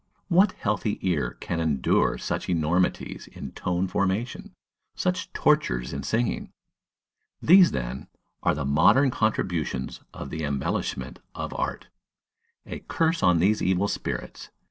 What 0.29 0.53
healthy 0.53 0.97
ear 1.03 1.37
can 1.39 1.59
endure 1.59 2.17
such 2.17 2.49
enormities 2.49 3.27
in 3.27 3.51
tone 3.51 3.87
formation, 3.87 4.55
such 4.95 5.31
tortures 5.31 5.93
in 5.93 6.01
singing? 6.01 6.51
These, 7.39 7.69
then, 7.69 8.07
are 8.41 8.55
the 8.55 8.65
modern 8.65 9.11
contributions 9.11 10.01
for 10.11 10.25
the 10.25 10.43
embellishment 10.43 11.19
of 11.35 11.53
art! 11.53 11.89
A 12.65 12.79
curse 12.79 13.21
on 13.21 13.37
these 13.37 13.61
evil 13.61 13.87
spirits! 13.87 14.49